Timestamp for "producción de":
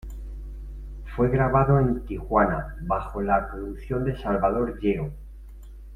3.51-4.17